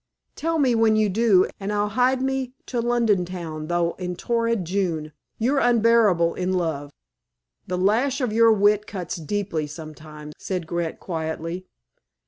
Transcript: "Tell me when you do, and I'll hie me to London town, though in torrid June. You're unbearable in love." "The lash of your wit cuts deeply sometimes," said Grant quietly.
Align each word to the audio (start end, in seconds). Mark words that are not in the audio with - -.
"Tell 0.35 0.57
me 0.57 0.73
when 0.73 0.95
you 0.95 1.09
do, 1.09 1.45
and 1.59 1.71
I'll 1.71 1.89
hie 1.89 2.15
me 2.15 2.55
to 2.65 2.79
London 2.81 3.23
town, 3.23 3.67
though 3.67 3.91
in 3.99 4.15
torrid 4.15 4.65
June. 4.65 5.13
You're 5.37 5.59
unbearable 5.59 6.33
in 6.33 6.53
love." 6.53 6.91
"The 7.67 7.77
lash 7.77 8.19
of 8.19 8.33
your 8.33 8.51
wit 8.51 8.87
cuts 8.87 9.17
deeply 9.17 9.67
sometimes," 9.67 10.33
said 10.39 10.65
Grant 10.65 10.99
quietly. 10.99 11.67